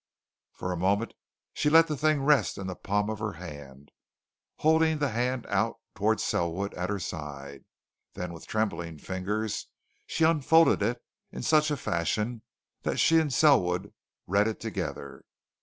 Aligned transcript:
For 0.53 0.71
a 0.71 0.77
moment 0.77 1.13
she 1.53 1.69
let 1.69 1.85
the 1.85 1.95
thing 1.95 2.23
rest 2.23 2.57
in 2.57 2.65
the 2.65 2.75
palm 2.75 3.07
of 3.11 3.19
her 3.19 3.33
hand, 3.33 3.91
holding 4.55 4.97
the 4.97 5.09
hand 5.09 5.45
out 5.45 5.75
towards 5.93 6.23
Selwood 6.23 6.73
at 6.73 6.89
her 6.89 6.97
side; 6.97 7.65
then 8.15 8.33
with 8.33 8.47
trembling 8.47 8.97
fingers 8.97 9.67
she 10.07 10.23
unfolded 10.23 10.81
it 10.81 11.03
in 11.31 11.43
such 11.43 11.69
a 11.69 11.77
fashion 11.77 12.41
that 12.81 12.97
she 12.97 13.19
and 13.19 13.31
Selwood 13.31 13.93
read 14.25 14.47
it 14.47 14.59
together. 14.59 15.23